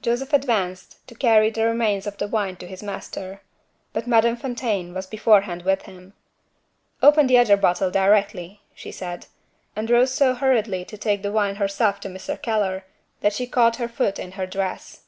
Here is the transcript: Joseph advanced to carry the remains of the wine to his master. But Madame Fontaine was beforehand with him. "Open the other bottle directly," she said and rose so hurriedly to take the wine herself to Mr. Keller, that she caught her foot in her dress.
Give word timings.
Joseph 0.00 0.32
advanced 0.32 1.06
to 1.08 1.14
carry 1.14 1.50
the 1.50 1.66
remains 1.66 2.06
of 2.06 2.16
the 2.16 2.26
wine 2.26 2.56
to 2.56 2.66
his 2.66 2.82
master. 2.82 3.42
But 3.92 4.06
Madame 4.06 4.34
Fontaine 4.36 4.94
was 4.94 5.06
beforehand 5.06 5.60
with 5.64 5.82
him. 5.82 6.14
"Open 7.02 7.26
the 7.26 7.36
other 7.36 7.58
bottle 7.58 7.90
directly," 7.90 8.62
she 8.74 8.90
said 8.90 9.26
and 9.76 9.90
rose 9.90 10.14
so 10.14 10.32
hurriedly 10.32 10.86
to 10.86 10.96
take 10.96 11.20
the 11.22 11.32
wine 11.32 11.56
herself 11.56 12.00
to 12.00 12.08
Mr. 12.08 12.40
Keller, 12.40 12.86
that 13.20 13.34
she 13.34 13.46
caught 13.46 13.76
her 13.76 13.88
foot 13.88 14.18
in 14.18 14.32
her 14.40 14.46
dress. 14.46 15.02